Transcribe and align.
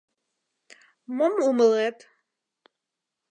Мом 1.15 1.33
умылет? 1.47 1.97